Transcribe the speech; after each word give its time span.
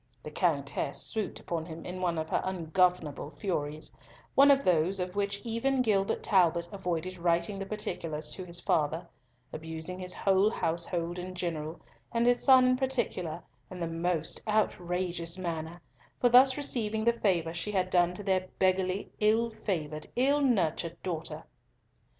The 0.23 0.31
Countess 0.31 0.99
swooped 0.99 1.39
upon 1.39 1.67
him 1.67 1.85
in 1.85 2.01
one 2.01 2.17
of 2.17 2.27
her 2.29 2.41
ungovernable 2.43 3.29
furies—one 3.37 4.49
of 4.49 4.63
those 4.63 4.99
of 4.99 5.15
which 5.15 5.39
even 5.43 5.83
Gilbert 5.83 6.23
Talbot 6.23 6.67
avoided 6.71 7.17
writing 7.19 7.59
the 7.59 7.67
particulars 7.67 8.31
to 8.33 8.43
his 8.43 8.59
father—abusing 8.59 9.99
his 9.99 10.15
whole 10.15 10.49
household 10.49 11.19
in 11.19 11.35
general, 11.35 11.81
and 12.11 12.25
his 12.25 12.43
son 12.43 12.65
in 12.65 12.77
particular, 12.77 13.43
in 13.69 13.79
the 13.79 13.87
most 13.87 14.41
outrageous 14.47 15.37
manner, 15.37 15.79
for 16.19 16.29
thus 16.29 16.57
receiving 16.57 17.03
the 17.03 17.13
favour 17.13 17.53
she 17.53 17.71
had 17.71 17.91
done 17.91 18.15
to 18.15 18.23
their 18.23 18.47
beggarly, 18.57 19.11
ill 19.19 19.51
favoured, 19.51 20.07
ill 20.15 20.41
nurtured 20.41 20.99
daughter. 21.03 21.43